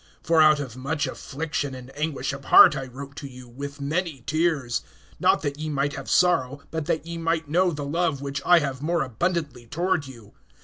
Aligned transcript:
(4)For 0.23 0.41
out 0.43 0.59
of 0.59 0.75
much 0.75 1.05
affliction 1.05 1.75
and 1.75 1.95
anguish 1.95 2.33
of 2.33 2.45
heart 2.45 2.75
I 2.75 2.85
wrote 2.85 3.15
to 3.17 3.27
you, 3.27 3.47
with 3.47 3.79
many 3.79 4.23
tears; 4.25 4.81
not 5.19 5.43
that 5.43 5.59
ye 5.59 5.69
might 5.69 5.93
have 5.93 6.09
sorrow, 6.09 6.63
but 6.71 6.87
that 6.87 7.05
ye 7.05 7.19
might 7.19 7.47
know 7.47 7.69
the 7.69 7.85
love 7.85 8.19
which 8.19 8.41
I 8.43 8.57
have 8.57 8.81
more 8.81 9.03
abundantly 9.03 9.67
toward 9.67 10.07
you. 10.07 10.33